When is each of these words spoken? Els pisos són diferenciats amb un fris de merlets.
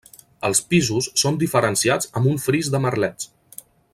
Els 0.47 0.61
pisos 0.71 1.09
són 1.23 1.37
diferenciats 1.43 2.11
amb 2.21 2.31
un 2.33 2.43
fris 2.47 2.73
de 2.77 2.83
merlets. 2.87 3.33